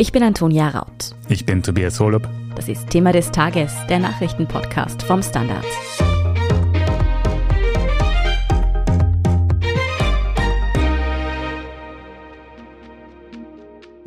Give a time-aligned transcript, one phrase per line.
[0.00, 1.16] Ich bin Antonia Raut.
[1.28, 2.22] Ich bin Tobias Holub.
[2.54, 5.64] Das ist Thema des Tages, der Nachrichtenpodcast vom Standard.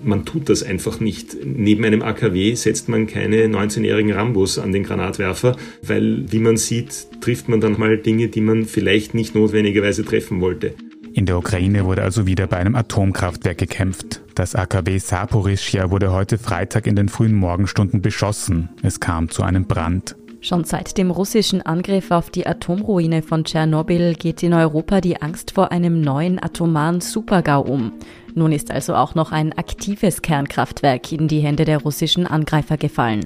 [0.02, 1.36] Man tut das einfach nicht.
[1.44, 7.20] Neben einem AKW setzt man keine 19-jährigen Rambos an den Granatwerfer, weil, wie man sieht,
[7.20, 10.74] trifft man dann mal Dinge, die man vielleicht nicht notwendigerweise treffen wollte.
[11.14, 14.22] In der Ukraine wurde also wieder bei einem Atomkraftwerk gekämpft.
[14.42, 18.70] Das AKW Saporischia wurde heute Freitag in den frühen Morgenstunden beschossen.
[18.82, 20.16] Es kam zu einem Brand.
[20.40, 25.52] Schon seit dem russischen Angriff auf die Atomruine von Tschernobyl geht in Europa die Angst
[25.52, 27.92] vor einem neuen atomaren Supergau um.
[28.34, 33.22] Nun ist also auch noch ein aktives Kernkraftwerk in die Hände der russischen Angreifer gefallen.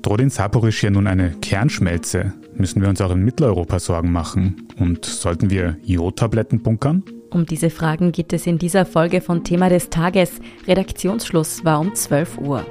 [0.00, 2.32] Droht in Saporischia nun eine Kernschmelze?
[2.54, 4.66] Müssen wir uns auch in Mitteleuropa Sorgen machen?
[4.78, 7.02] Und sollten wir Jodtabletten bunkern?
[7.30, 10.40] Um diese Fragen geht es in dieser Folge von Thema des Tages.
[10.66, 12.64] Redaktionsschluss war um 12 Uhr.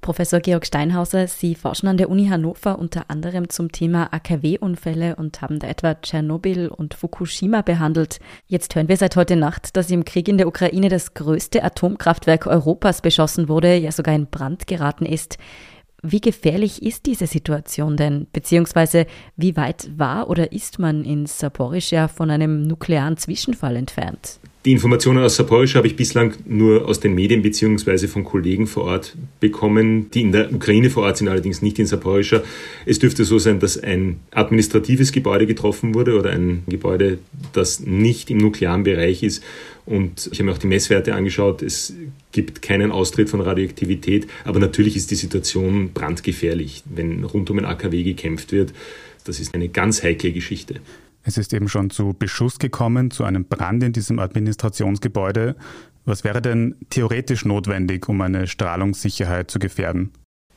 [0.00, 5.42] Professor Georg Steinhauser, Sie forschen an der Uni Hannover unter anderem zum Thema AKW-Unfälle und
[5.42, 8.18] haben da etwa Tschernobyl und Fukushima behandelt.
[8.46, 12.46] Jetzt hören wir seit heute Nacht, dass im Krieg in der Ukraine das größte Atomkraftwerk
[12.46, 15.38] Europas beschossen wurde, ja sogar in Brand geraten ist.
[16.02, 18.26] Wie gefährlich ist diese Situation denn?
[18.32, 19.06] Beziehungsweise
[19.36, 24.40] wie weit war oder ist man in Saporischia von einem nuklearen Zwischenfall entfernt?
[24.66, 28.84] Die Informationen aus Saporischia habe ich bislang nur aus den Medien beziehungsweise von Kollegen vor
[28.84, 32.42] Ort bekommen, die in der Ukraine vor Ort sind, allerdings nicht in Saporischia.
[32.84, 37.20] Es dürfte so sein, dass ein administratives Gebäude getroffen wurde oder ein Gebäude,
[37.54, 39.42] das nicht im nuklearen Bereich ist.
[39.86, 41.62] Und ich habe mir auch die Messwerte angeschaut.
[41.62, 41.94] Es
[42.32, 47.64] gibt keinen Austritt von Radioaktivität, aber natürlich ist die Situation brandgefährlich, wenn rund um ein
[47.64, 48.74] AKW gekämpft wird.
[49.24, 50.80] Das ist eine ganz heikle Geschichte.
[51.22, 55.56] Es ist eben schon zu Beschuss gekommen, zu einem Brand in diesem Administrationsgebäude.
[56.04, 60.12] Was wäre denn theoretisch notwendig, um eine Strahlungssicherheit zu gefährden?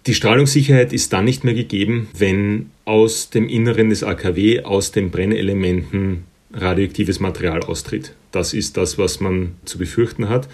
[0.05, 5.11] Die Strahlungssicherheit ist dann nicht mehr gegeben, wenn aus dem Inneren des AKW, aus den
[5.11, 8.13] Brennelementen radioaktives Material austritt.
[8.31, 10.49] Das ist das, was man zu befürchten hat.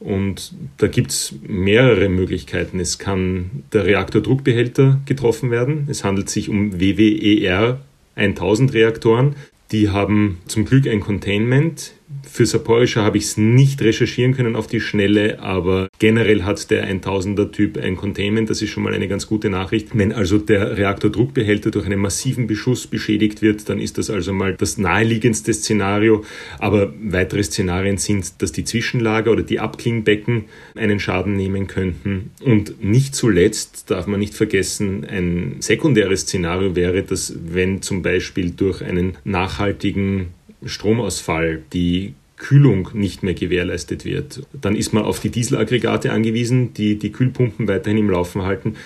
[0.00, 2.80] Und da gibt es mehrere Möglichkeiten.
[2.80, 5.86] Es kann der Reaktordruckbehälter getroffen werden.
[5.88, 7.80] Es handelt sich um WWER
[8.16, 9.36] 1000 Reaktoren.
[9.72, 11.92] Die haben zum Glück ein Containment.
[12.30, 16.88] Für Saporischia habe ich es nicht recherchieren können auf die Schnelle, aber generell hat der
[16.88, 18.50] 1000er Typ ein Containment.
[18.50, 19.88] Das ist schon mal eine ganz gute Nachricht.
[19.94, 24.54] Wenn also der Reaktordruckbehälter durch einen massiven Beschuss beschädigt wird, dann ist das also mal
[24.54, 26.24] das naheliegendste Szenario.
[26.58, 32.30] Aber weitere Szenarien sind, dass die Zwischenlager oder die Abklingbecken einen Schaden nehmen könnten.
[32.42, 38.50] Und nicht zuletzt darf man nicht vergessen, ein sekundäres Szenario wäre, dass wenn zum Beispiel
[38.50, 40.28] durch einen nachhaltigen
[40.66, 44.46] Stromausfall die Kühlung nicht mehr gewährleistet wird.
[44.52, 48.76] Dann ist man auf die Dieselaggregate angewiesen, die die Kühlpumpen weiterhin im Laufen halten.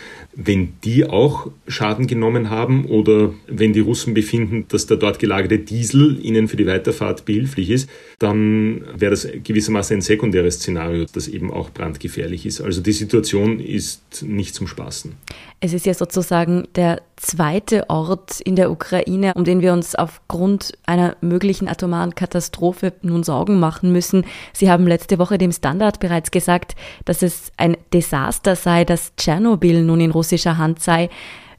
[0.40, 5.58] Wenn die auch Schaden genommen haben oder wenn die Russen befinden, dass der dort gelagerte
[5.58, 7.90] Diesel ihnen für die Weiterfahrt behilflich ist,
[8.20, 12.60] dann wäre das gewissermaßen ein sekundäres Szenario, das eben auch brandgefährlich ist.
[12.60, 15.12] Also die Situation ist nicht zum Spaßen.
[15.60, 20.78] Es ist ja sozusagen der zweite Ort in der Ukraine, um den wir uns aufgrund
[20.86, 24.24] einer möglichen atomaren Katastrophe nun Sorgen machen müssen.
[24.52, 29.82] Sie haben letzte Woche dem Standard bereits gesagt, dass es ein Desaster sei, dass Tschernobyl
[29.82, 31.08] nun in russischer Hand sei.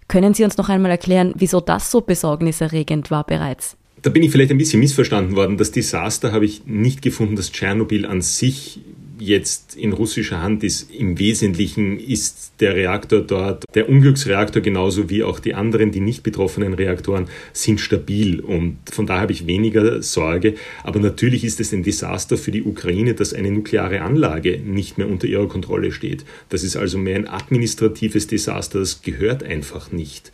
[0.08, 3.78] Können Sie uns noch einmal erklären, wieso das so besorgniserregend war bereits?
[4.02, 5.58] Da bin ich vielleicht ein bisschen missverstanden worden.
[5.58, 8.80] Das Desaster habe ich nicht gefunden, dass Tschernobyl an sich
[9.20, 10.92] jetzt in russischer Hand ist.
[10.92, 16.24] Im Wesentlichen ist der Reaktor dort, der Unglücksreaktor genauso wie auch die anderen, die nicht
[16.24, 20.56] betroffenen Reaktoren, sind stabil und von daher habe ich weniger Sorge.
[20.84, 25.10] Aber natürlich ist es ein Desaster für die Ukraine, dass eine nukleare Anlage nicht mehr
[25.10, 26.26] unter ihrer Kontrolle steht.
[26.50, 30.32] Das ist also mehr ein administratives Desaster, das gehört einfach nicht.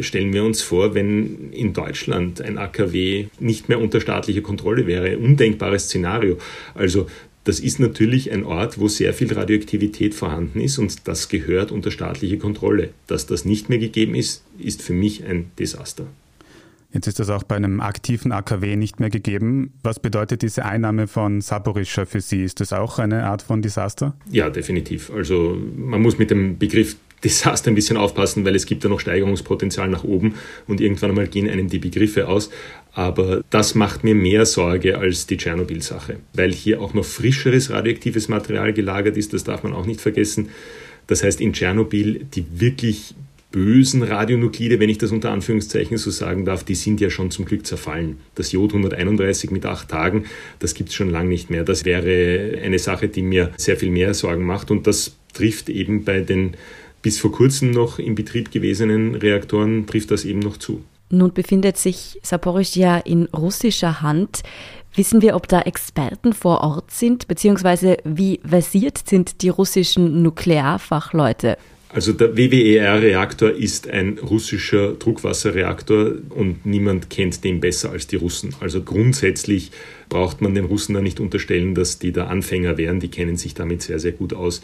[0.00, 5.18] Stellen wir uns vor, wenn in Deutschland ein AKW nicht mehr unter staatlicher Kontrolle wäre.
[5.18, 6.38] Undenkbares Szenario.
[6.74, 7.06] Also
[7.44, 11.90] das ist natürlich ein Ort, wo sehr viel Radioaktivität vorhanden ist und das gehört unter
[11.90, 12.90] staatliche Kontrolle.
[13.06, 16.06] Dass das nicht mehr gegeben ist, ist für mich ein Desaster.
[16.94, 19.72] Jetzt ist das auch bei einem aktiven AKW nicht mehr gegeben.
[19.82, 22.44] Was bedeutet diese Einnahme von Saporischa für Sie?
[22.44, 24.14] Ist das auch eine Art von Desaster?
[24.30, 25.10] Ja, definitiv.
[25.10, 29.00] Also man muss mit dem Begriff Desaster ein bisschen aufpassen, weil es gibt da noch
[29.00, 30.34] Steigerungspotenzial nach oben
[30.66, 32.50] und irgendwann einmal gehen einem die Begriffe aus.
[32.92, 38.28] Aber das macht mir mehr Sorge als die Tschernobyl-Sache, weil hier auch noch frischeres radioaktives
[38.28, 40.50] Material gelagert ist, das darf man auch nicht vergessen.
[41.06, 43.14] Das heißt, in Tschernobyl die wirklich
[43.54, 47.44] bösen Radionuklide, wenn ich das unter Anführungszeichen so sagen darf, die sind ja schon zum
[47.44, 48.18] Glück zerfallen.
[48.34, 50.24] Das Jod 131 mit acht Tagen,
[50.58, 51.62] das gibt es schon lange nicht mehr.
[51.62, 56.04] Das wäre eine Sache, die mir sehr viel mehr Sorgen macht und das trifft eben
[56.04, 56.56] bei den
[57.04, 60.82] bis vor kurzem noch in Betrieb gewesenen Reaktoren, trifft das eben noch zu.
[61.10, 64.42] Nun befindet sich Saporischja in russischer Hand.
[64.94, 71.58] Wissen wir, ob da Experten vor Ort sind, beziehungsweise wie versiert sind die russischen Nuklearfachleute?
[71.94, 78.52] Also der WWER-Reaktor ist ein russischer Druckwasserreaktor und niemand kennt den besser als die Russen.
[78.58, 79.70] Also grundsätzlich
[80.08, 82.98] braucht man den Russen da nicht unterstellen, dass die da Anfänger wären.
[82.98, 84.60] Die kennen sich damit sehr, sehr gut aus.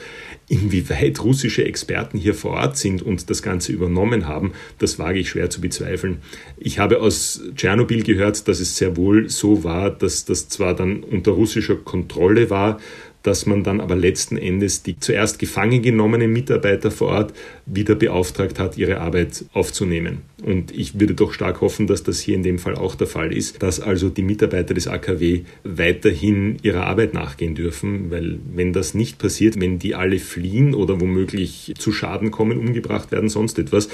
[0.49, 5.29] Inwieweit russische Experten hier vor Ort sind und das Ganze übernommen haben, das wage ich
[5.29, 6.19] schwer zu bezweifeln.
[6.59, 11.05] Ich habe aus Tschernobyl gehört, dass es sehr wohl so war, dass das zwar dann
[11.05, 12.81] unter russischer Kontrolle war,
[13.23, 17.35] dass man dann aber letzten Endes die zuerst gefangen genommenen Mitarbeiter vor Ort
[17.67, 20.19] wieder beauftragt hat, ihre Arbeit aufzunehmen.
[20.43, 23.33] Und ich würde doch stark hoffen, dass das hier in dem Fall auch der Fall
[23.33, 28.95] ist, dass also die Mitarbeiter des AKW weiterhin ihrer Arbeit nachgehen dürfen, weil wenn das
[28.95, 33.89] nicht passiert, wenn die alle fliehen oder womöglich zu Schaden kommen, umgebracht werden, sonst etwas,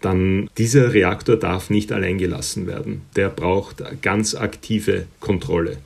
[0.00, 3.02] dann dieser Reaktor darf nicht allein gelassen werden.
[3.16, 5.78] Der braucht ganz aktive Kontrolle.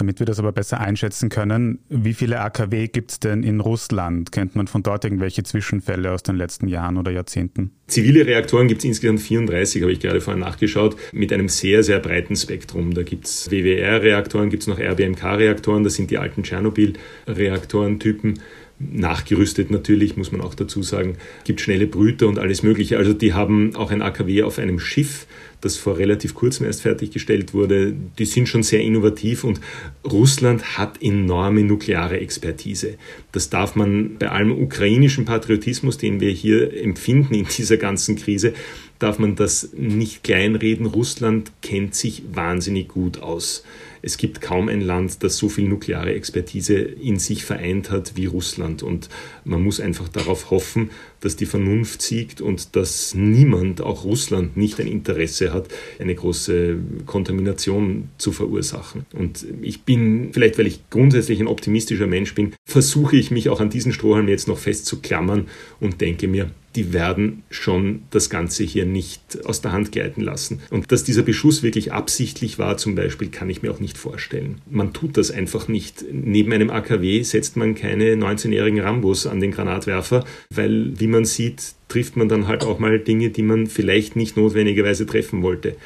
[0.00, 4.32] Damit wir das aber besser einschätzen können, wie viele AKW gibt es denn in Russland?
[4.32, 7.72] Kennt man von dort irgendwelche Zwischenfälle aus den letzten Jahren oder Jahrzehnten?
[7.86, 11.98] Zivile Reaktoren gibt es insgesamt 34, habe ich gerade vorhin nachgeschaut, mit einem sehr, sehr
[11.98, 12.94] breiten Spektrum.
[12.94, 18.40] Da gibt es WWR-Reaktoren, gibt es noch RBMK-Reaktoren, das sind die alten Tschernobyl-Reaktorentypen
[18.80, 22.96] nachgerüstet natürlich, muss man auch dazu sagen, gibt schnelle Brüter und alles Mögliche.
[22.96, 25.26] Also die haben auch ein AKW auf einem Schiff,
[25.60, 27.94] das vor relativ kurzem erst fertiggestellt wurde.
[28.18, 29.60] Die sind schon sehr innovativ und
[30.04, 32.94] Russland hat enorme nukleare Expertise.
[33.32, 38.54] Das darf man bei allem ukrainischen Patriotismus, den wir hier empfinden in dieser ganzen Krise,
[38.98, 40.86] darf man das nicht kleinreden.
[40.86, 43.62] Russland kennt sich wahnsinnig gut aus.
[44.02, 48.26] Es gibt kaum ein Land, das so viel nukleare Expertise in sich vereint hat wie
[48.26, 48.82] Russland.
[48.82, 49.08] Und
[49.44, 54.80] man muss einfach darauf hoffen, dass die Vernunft siegt und dass niemand, auch Russland, nicht
[54.80, 55.68] ein Interesse hat,
[55.98, 59.04] eine große Kontamination zu verursachen.
[59.12, 63.60] Und ich bin, vielleicht weil ich grundsätzlich ein optimistischer Mensch bin, versuche ich mich auch
[63.60, 65.48] an diesen Strohhalm jetzt noch festzuklammern
[65.78, 70.60] und denke mir, die werden schon das Ganze hier nicht aus der Hand gleiten lassen.
[70.70, 74.60] Und dass dieser Beschuss wirklich absichtlich war, zum Beispiel, kann ich mir auch nicht vorstellen.
[74.70, 76.04] Man tut das einfach nicht.
[76.12, 80.24] Neben einem AKW setzt man keine 19-jährigen Rambos an den Granatwerfer,
[80.54, 84.36] weil, wie man sieht, trifft man dann halt auch mal Dinge, die man vielleicht nicht
[84.36, 85.76] notwendigerweise treffen wollte.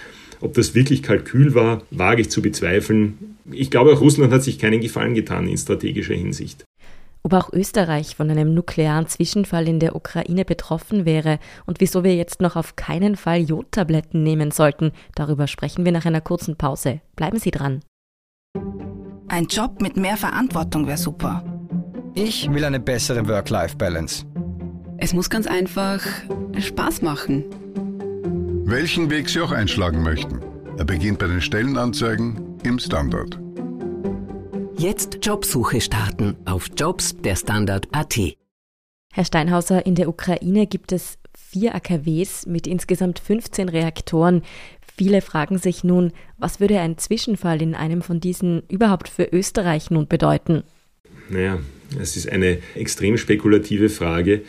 [0.40, 3.37] Ob das wirklich Kalkül war, wage ich zu bezweifeln.
[3.50, 6.64] Ich glaube, auch Russland hat sich keinen Gefallen getan in strategischer Hinsicht
[7.25, 12.15] ob auch Österreich von einem nuklearen Zwischenfall in der Ukraine betroffen wäre und wieso wir
[12.15, 17.00] jetzt noch auf keinen Fall Jodtabletten nehmen sollten, darüber sprechen wir nach einer kurzen Pause.
[17.17, 17.81] Bleiben Sie dran.
[19.29, 21.43] Ein Job mit mehr Verantwortung wäre super.
[22.15, 24.26] Ich will eine bessere Work-Life-Balance.
[24.99, 26.00] Es muss ganz einfach
[26.56, 27.44] Spaß machen.
[28.67, 30.41] Welchen Weg Sie auch einschlagen möchten.
[30.76, 33.38] Er beginnt bei den Stellenanzeigen im Standard.
[34.76, 38.19] Jetzt Jobsuche starten auf Jobs der Standard.at.
[39.12, 44.43] Herr Steinhauser, in der Ukraine gibt es vier AKWs mit insgesamt 15 Reaktoren.
[44.97, 49.91] Viele fragen sich nun, was würde ein Zwischenfall in einem von diesen überhaupt für Österreich
[49.91, 50.64] nun bedeuten?
[51.28, 51.59] Naja,
[52.00, 54.43] es ist eine extrem spekulative Frage.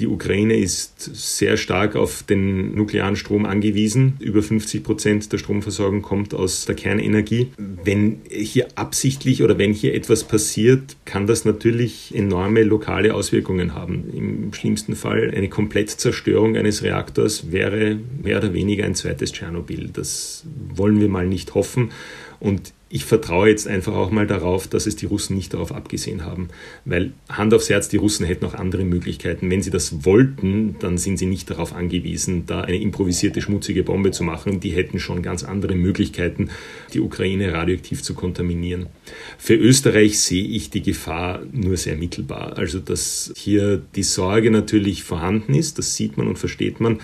[0.00, 4.14] Die Ukraine ist sehr stark auf den nuklearen Strom angewiesen.
[4.18, 7.48] Über 50 Prozent der Stromversorgung kommt aus der Kernenergie.
[7.58, 14.04] Wenn hier absichtlich oder wenn hier etwas passiert, kann das natürlich enorme lokale Auswirkungen haben.
[14.16, 19.90] Im schlimmsten Fall eine Komplettzerstörung eines Reaktors wäre mehr oder weniger ein zweites Tschernobyl.
[19.92, 21.90] Das wollen wir mal nicht hoffen.
[22.38, 26.24] Und ich vertraue jetzt einfach auch mal darauf, dass es die Russen nicht darauf abgesehen
[26.24, 26.48] haben.
[26.84, 29.48] Weil Hand aufs Herz, die Russen hätten auch andere Möglichkeiten.
[29.48, 34.10] Wenn sie das wollten, dann sind sie nicht darauf angewiesen, da eine improvisierte schmutzige Bombe
[34.10, 34.58] zu machen.
[34.58, 36.50] Die hätten schon ganz andere Möglichkeiten,
[36.92, 38.86] die Ukraine radioaktiv zu kontaminieren.
[39.38, 42.58] Für Österreich sehe ich die Gefahr nur sehr mittelbar.
[42.58, 46.98] Also, dass hier die Sorge natürlich vorhanden ist, das sieht man und versteht man.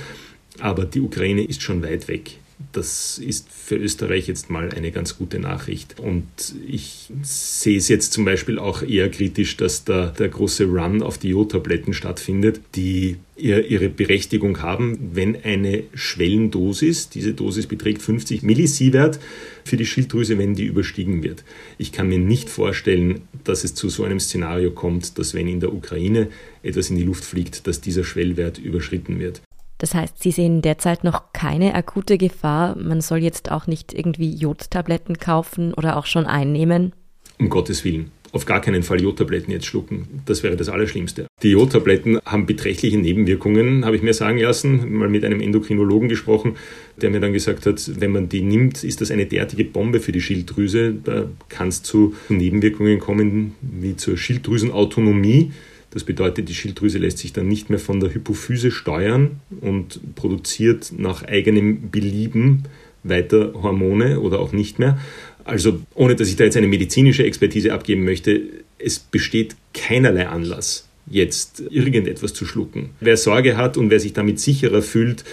[0.58, 2.38] Aber die Ukraine ist schon weit weg.
[2.72, 6.00] Das ist für Österreich jetzt mal eine ganz gute Nachricht.
[6.00, 6.26] Und
[6.66, 11.18] ich sehe es jetzt zum Beispiel auch eher kritisch, dass da der große Run auf
[11.18, 19.20] die Jodtabletten stattfindet, die ihre Berechtigung haben, wenn eine Schwellendosis, diese Dosis beträgt 50 Millisievert
[19.64, 21.44] für die Schilddrüse, wenn die überstiegen wird.
[21.76, 25.60] Ich kann mir nicht vorstellen, dass es zu so einem Szenario kommt, dass wenn in
[25.60, 26.28] der Ukraine
[26.62, 29.42] etwas in die Luft fliegt, dass dieser Schwellwert überschritten wird.
[29.78, 32.76] Das heißt, Sie sehen derzeit noch keine akute Gefahr.
[32.76, 36.92] Man soll jetzt auch nicht irgendwie Jodtabletten kaufen oder auch schon einnehmen.
[37.38, 40.22] Um Gottes Willen auf gar keinen Fall Jodtabletten jetzt schlucken.
[40.26, 41.26] Das wäre das Allerschlimmste.
[41.42, 44.92] Die Jodtabletten haben beträchtliche Nebenwirkungen, habe ich mir sagen lassen.
[44.92, 46.56] Mal mit einem Endokrinologen gesprochen,
[47.00, 50.12] der mir dann gesagt hat, wenn man die nimmt, ist das eine derartige Bombe für
[50.12, 50.94] die Schilddrüse.
[51.02, 55.52] Da kann es zu Nebenwirkungen kommen, wie zur Schilddrüsenautonomie.
[55.90, 60.92] Das bedeutet, die Schilddrüse lässt sich dann nicht mehr von der Hypophyse steuern und produziert
[60.96, 62.64] nach eigenem Belieben
[63.02, 64.98] weiter Hormone oder auch nicht mehr.
[65.44, 68.42] Also ohne dass ich da jetzt eine medizinische Expertise abgeben möchte,
[68.78, 72.90] es besteht keinerlei Anlass, jetzt irgendetwas zu schlucken.
[73.00, 75.24] Wer Sorge hat und wer sich damit sicherer fühlt,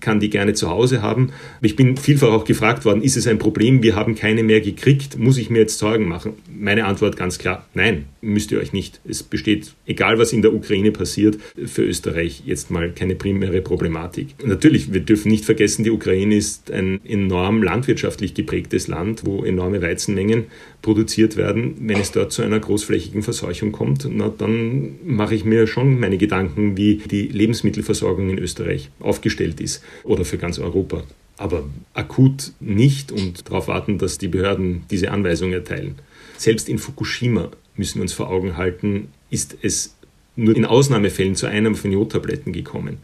[0.00, 1.32] kann die gerne zu Hause haben.
[1.62, 5.18] Ich bin vielfach auch gefragt worden, ist es ein Problem, wir haben keine mehr gekriegt,
[5.18, 6.34] muss ich mir jetzt Sorgen machen?
[6.52, 9.00] Meine Antwort ganz klar, nein, müsst ihr euch nicht.
[9.08, 14.28] Es besteht, egal was in der Ukraine passiert, für Österreich jetzt mal keine primäre Problematik.
[14.44, 19.82] Natürlich, wir dürfen nicht vergessen, die Ukraine ist ein enorm landwirtschaftlich geprägtes Land, wo enorme
[19.82, 20.46] Weizenmengen
[20.82, 21.74] produziert werden.
[21.80, 26.18] Wenn es dort zu einer großflächigen Verseuchung kommt, na, dann mache ich mir schon meine
[26.18, 31.02] Gedanken, wie die Lebensmittelversorgung in Österreich aufgestellt ist oder für ganz Europa.
[31.36, 35.96] Aber akut nicht und darauf warten, dass die Behörden diese Anweisung erteilen.
[36.36, 39.96] Selbst in Fukushima müssen wir uns vor Augen halten, ist es
[40.36, 42.98] nur in Ausnahmefällen zu Einnahme von Jodtabletten gekommen.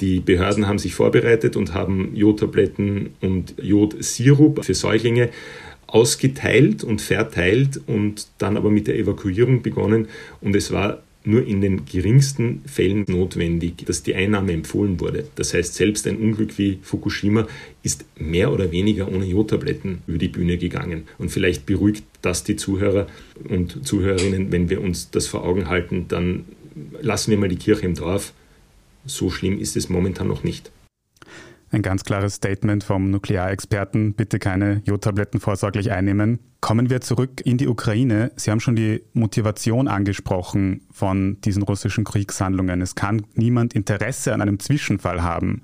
[0.00, 5.28] Die Behörden haben sich vorbereitet und haben Jodtabletten und Jodsirup für Säuglinge
[5.94, 10.08] ausgeteilt und verteilt und dann aber mit der Evakuierung begonnen.
[10.40, 15.26] Und es war nur in den geringsten Fällen notwendig, dass die Einnahme empfohlen wurde.
[15.34, 17.46] Das heißt, selbst ein Unglück wie Fukushima
[17.82, 21.04] ist mehr oder weniger ohne Jodtabletten über die Bühne gegangen.
[21.18, 23.06] Und vielleicht beruhigt das die Zuhörer
[23.48, 26.44] und Zuhörerinnen, wenn wir uns das vor Augen halten, dann
[27.02, 28.32] lassen wir mal die Kirche im Dorf.
[29.04, 30.70] So schlimm ist es momentan noch nicht.
[31.72, 36.40] Ein ganz klares Statement vom Nuklearexperten, bitte keine Jodtabletten vorsorglich einnehmen.
[36.60, 38.32] Kommen wir zurück in die Ukraine.
[38.34, 42.80] Sie haben schon die Motivation angesprochen von diesen russischen Kriegshandlungen.
[42.80, 45.62] Es kann niemand Interesse an einem Zwischenfall haben.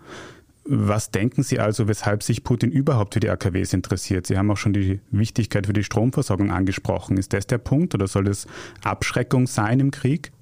[0.64, 4.28] Was denken Sie also, weshalb sich Putin überhaupt für die AKWs interessiert?
[4.28, 7.18] Sie haben auch schon die Wichtigkeit für die Stromversorgung angesprochen.
[7.18, 8.46] Ist das der Punkt oder soll es
[8.82, 10.32] Abschreckung sein im Krieg?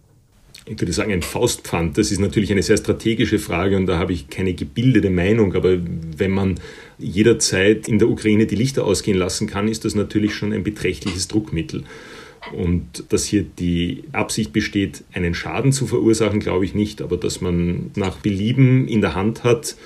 [0.66, 1.99] Ich würde sagen, ein Faustpfand.
[1.99, 5.54] Das ist natürlich eine sehr strategische Frage und da habe ich keine gebildete Meinung.
[5.54, 5.76] Aber
[6.16, 6.54] wenn man
[6.99, 11.28] jederzeit in der Ukraine die Lichter ausgehen lassen kann, ist das natürlich schon ein beträchtliches
[11.28, 11.85] Druckmittel.
[12.52, 17.02] Und dass hier die Absicht besteht, einen Schaden zu verursachen, glaube ich nicht.
[17.02, 19.76] Aber dass man nach Belieben in der Hand hat,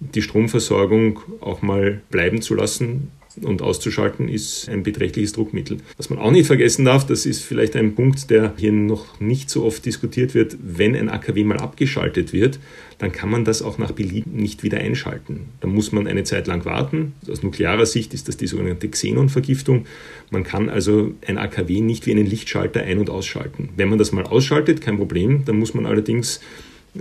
[0.00, 3.10] die Stromversorgung auch mal bleiben zu lassen,
[3.44, 5.78] und auszuschalten ist ein beträchtliches Druckmittel.
[5.96, 9.50] Was man auch nicht vergessen darf, das ist vielleicht ein Punkt, der hier noch nicht
[9.50, 12.58] so oft diskutiert wird, wenn ein AKW mal abgeschaltet wird,
[12.98, 15.46] dann kann man das auch nach Belieben nicht wieder einschalten.
[15.60, 17.14] Da muss man eine Zeit lang warten.
[17.30, 19.86] Aus nuklearer Sicht ist das die sogenannte Xenon-Vergiftung.
[20.30, 23.70] Man kann also ein AKW nicht wie einen Lichtschalter ein- und ausschalten.
[23.76, 26.40] Wenn man das mal ausschaltet, kein Problem, dann muss man allerdings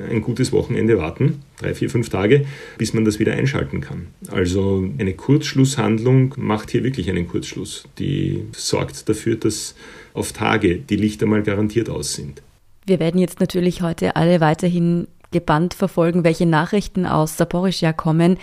[0.01, 2.45] ein gutes Wochenende warten, drei, vier, fünf Tage,
[2.77, 4.07] bis man das wieder einschalten kann.
[4.29, 7.85] Also eine Kurzschlusshandlung macht hier wirklich einen Kurzschluss.
[7.99, 9.75] Die sorgt dafür, dass
[10.13, 12.41] auf Tage die Lichter mal garantiert aus sind.
[12.85, 18.37] Wir werden jetzt natürlich heute alle weiterhin gebannt verfolgen, welche Nachrichten aus Saporischja kommen.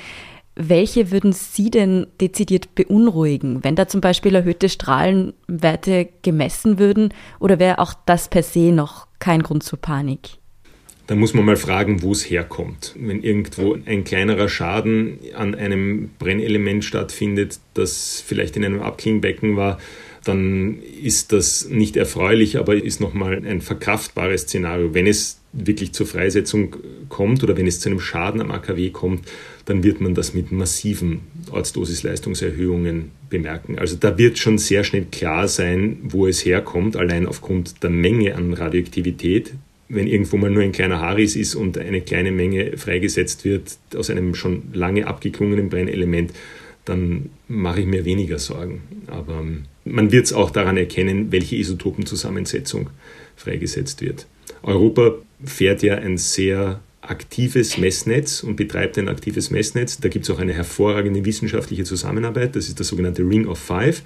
[0.56, 7.12] Welche würden Sie denn dezidiert beunruhigen, wenn da zum Beispiel erhöhte Strahlenwerte gemessen würden?
[7.40, 10.38] Oder wäre auch das per se noch kein Grund zur Panik?
[11.06, 12.94] Da muss man mal fragen, wo es herkommt.
[12.99, 19.78] Wenn irgendwo ein kleinerer Schaden an einem Brennelement stattfindet, das vielleicht in einem Abklingbecken war,
[20.25, 24.94] dann ist das nicht erfreulich, aber ist nochmal ein verkraftbares Szenario.
[24.94, 26.76] Wenn es wirklich zur Freisetzung
[27.08, 29.28] kommt oder wenn es zu einem Schaden am AKW kommt,
[29.66, 31.20] dann wird man das mit massiven
[31.50, 33.78] Ortsdosisleistungserhöhungen bemerken.
[33.78, 38.34] Also da wird schon sehr schnell klar sein, wo es herkommt, allein aufgrund der Menge
[38.34, 39.52] an Radioaktivität,
[39.88, 44.10] wenn irgendwo mal nur ein kleiner Haris ist und eine kleine Menge freigesetzt wird aus
[44.10, 46.32] einem schon lange abgeklungenen Brennelement,
[46.84, 48.82] dann mache ich mir weniger Sorgen.
[49.06, 52.90] Aber ähm, man wird es auch daran erkennen, welche Isotopenzusammensetzung
[53.36, 54.26] freigesetzt wird.
[54.62, 55.14] Europa
[55.44, 59.98] fährt ja ein sehr aktives Messnetz und betreibt ein aktives Messnetz.
[59.98, 62.56] Da gibt es auch eine hervorragende wissenschaftliche Zusammenarbeit.
[62.56, 64.02] Das ist das sogenannte Ring of Five.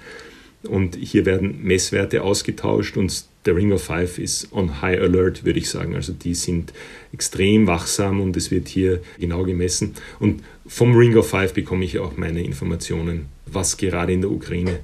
[0.63, 5.57] Und hier werden Messwerte ausgetauscht und der Ring of Five ist on high alert, würde
[5.57, 5.95] ich sagen.
[5.95, 6.71] Also die sind
[7.11, 9.95] extrem wachsam und es wird hier genau gemessen.
[10.19, 14.81] Und vom Ring of Five bekomme ich auch meine Informationen, was gerade in der Ukraine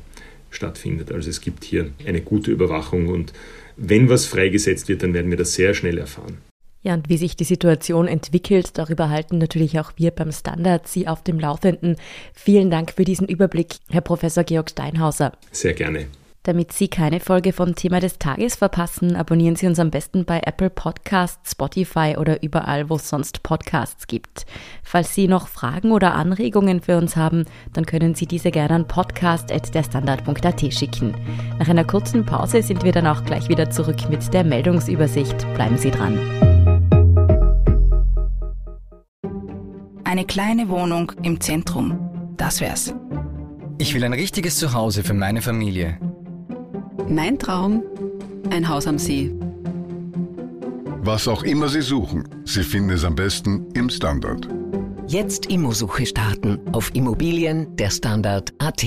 [0.49, 1.11] stattfindet.
[1.11, 3.33] Also es gibt hier eine gute Überwachung und
[3.77, 6.39] wenn was freigesetzt wird, dann werden wir das sehr schnell erfahren.
[6.81, 11.07] Ja, und wie sich die Situation entwickelt, darüber halten natürlich auch wir beim Standard Sie
[11.07, 11.97] auf dem Laufenden.
[12.33, 15.33] Vielen Dank für diesen Überblick, Herr Professor Georg Steinhauser.
[15.51, 16.07] Sehr gerne.
[16.45, 20.41] Damit Sie keine Folge vom Thema des Tages verpassen, abonnieren Sie uns am besten bei
[20.45, 24.45] Apple Podcasts, Spotify oder überall, wo es sonst Podcasts gibt.
[24.83, 28.87] Falls Sie noch Fragen oder Anregungen für uns haben, dann können Sie diese gerne an
[28.87, 31.15] podcast.derstandard.at schicken.
[31.57, 35.51] Nach einer kurzen Pause sind wir dann auch gleich wieder zurück mit der Meldungsübersicht.
[35.55, 36.19] Bleiben Sie dran.
[40.03, 42.35] Eine kleine Wohnung im Zentrum.
[42.37, 42.93] Das wär's.
[43.79, 45.99] Ich will ein richtiges Zuhause für meine Familie.
[47.07, 47.83] Mein Traum,
[48.49, 49.31] ein Haus am See.
[51.01, 54.47] Was auch immer Sie suchen, Sie finden es am besten im Standard.
[55.07, 58.85] Jetzt Immosuche starten auf Immobilien der Standard.at.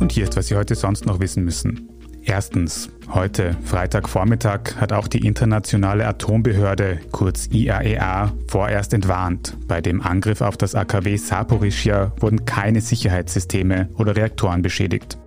[0.00, 1.88] Und hier ist, was Sie heute sonst noch wissen müssen.
[2.22, 9.54] Erstens, heute, Freitagvormittag, hat auch die internationale Atombehörde, kurz IAEA, e vorerst entwarnt.
[9.66, 15.18] Bei dem Angriff auf das AKW Saporischia wurden keine Sicherheitssysteme oder Reaktoren beschädigt.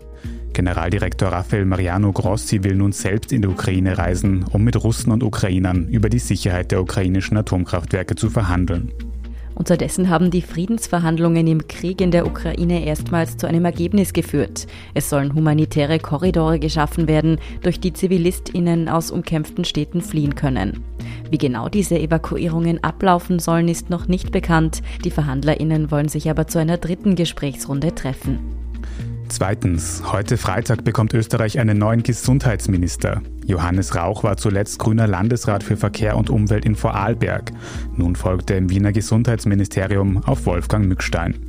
[0.53, 5.23] Generaldirektor Rafael Mariano Grossi will nun selbst in die Ukraine reisen, um mit Russen und
[5.23, 8.91] Ukrainern über die Sicherheit der ukrainischen Atomkraftwerke zu verhandeln.
[9.53, 14.65] Unterdessen haben die Friedensverhandlungen im Krieg in der Ukraine erstmals zu einem Ergebnis geführt.
[14.93, 20.83] Es sollen humanitäre Korridore geschaffen werden, durch die Zivilistinnen aus umkämpften Städten fliehen können.
[21.29, 24.81] Wie genau diese Evakuierungen ablaufen sollen, ist noch nicht bekannt.
[25.05, 28.60] Die Verhandlerinnen wollen sich aber zu einer dritten Gesprächsrunde treffen.
[29.31, 33.21] Zweitens, heute Freitag bekommt Österreich einen neuen Gesundheitsminister.
[33.47, 37.53] Johannes Rauch war zuletzt grüner Landesrat für Verkehr und Umwelt in Vorarlberg.
[37.95, 41.39] Nun folgt er im Wiener Gesundheitsministerium auf Wolfgang Mückstein.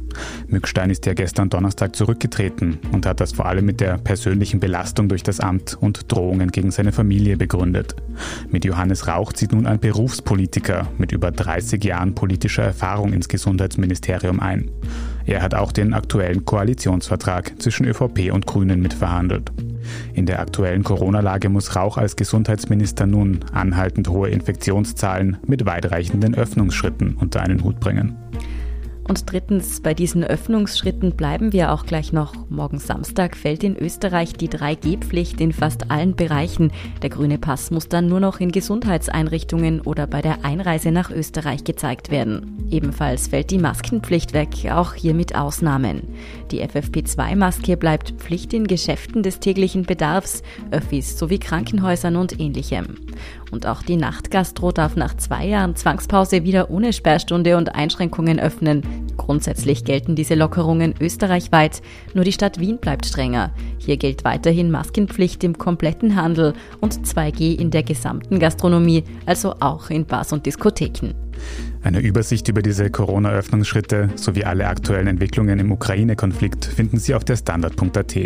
[0.47, 5.09] Mückstein ist ja gestern Donnerstag zurückgetreten und hat das vor allem mit der persönlichen Belastung
[5.09, 7.97] durch das Amt und Drohungen gegen seine Familie begründet.
[8.49, 14.39] Mit Johannes Rauch zieht nun ein Berufspolitiker mit über 30 Jahren politischer Erfahrung ins Gesundheitsministerium
[14.39, 14.71] ein.
[15.27, 19.53] Er hat auch den aktuellen Koalitionsvertrag zwischen ÖVP und Grünen mitverhandelt.
[20.15, 27.17] In der aktuellen Corona-Lage muss Rauch als Gesundheitsminister nun anhaltend hohe Infektionszahlen mit weitreichenden Öffnungsschritten
[27.17, 28.17] unter einen Hut bringen.
[29.09, 32.35] Und drittens, bei diesen Öffnungsschritten bleiben wir auch gleich noch.
[32.49, 36.73] Morgen Samstag fällt in Österreich die 3G-Pflicht in fast allen Bereichen.
[37.03, 41.65] Der grüne Pass muss dann nur noch in Gesundheitseinrichtungen oder bei der Einreise nach Österreich
[41.65, 42.69] gezeigt werden.
[42.71, 46.03] Ebenfalls fällt die Maskenpflicht weg, auch hier mit Ausnahmen.
[46.53, 52.97] Die FFP2-Maske bleibt Pflicht in Geschäften des täglichen Bedarfs, Öffis sowie Krankenhäusern und ähnlichem.
[53.51, 58.83] Und auch die Nachtgastro darf nach zwei Jahren Zwangspause wieder ohne Sperrstunde und Einschränkungen öffnen.
[59.17, 61.83] Grundsätzlich gelten diese Lockerungen österreichweit,
[62.15, 63.53] nur die Stadt Wien bleibt strenger.
[63.79, 69.91] Hier gilt weiterhin Maskenpflicht im kompletten Handel und 2G in der gesamten Gastronomie, also auch
[69.91, 71.15] in Bars und Diskotheken.
[71.83, 77.37] Eine Übersicht über diese Corona-Öffnungsschritte sowie alle aktuellen Entwicklungen im Ukraine-Konflikt finden Sie auf der
[77.37, 78.17] Standard.at.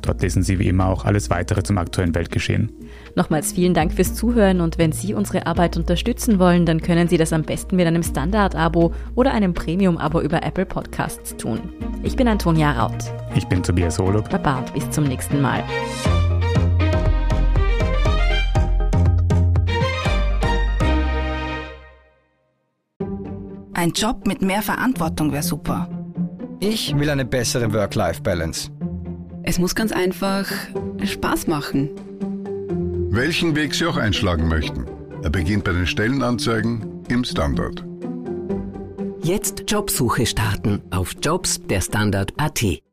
[0.00, 2.72] Dort lesen Sie wie immer auch alles weitere zum aktuellen Weltgeschehen.
[3.16, 7.16] Nochmals vielen Dank fürs Zuhören und wenn Sie unsere Arbeit unterstützen wollen, dann können Sie
[7.16, 11.60] das am besten mit einem Standard-Abo oder einem Premium-Abo über Apple Podcasts tun.
[12.02, 13.04] Ich bin Antonia Raut.
[13.36, 14.28] Ich bin Tobias Holub.
[14.30, 15.62] Baba und bis zum nächsten Mal.
[23.74, 25.88] Ein Job mit mehr Verantwortung wäre super.
[26.58, 28.70] Ich will eine bessere Work-Life-Balance.
[29.42, 30.46] Es muss ganz einfach
[31.04, 31.90] Spaß machen.
[33.14, 34.86] Welchen Weg Sie auch einschlagen möchten.
[35.22, 37.84] Er beginnt bei den Stellenanzeigen im Standard.
[39.22, 42.83] Jetzt Jobsuche starten auf Jobs der Standard.at.